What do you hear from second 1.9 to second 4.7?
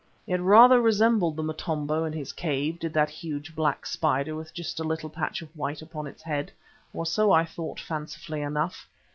in his cave, did that huge, black spider with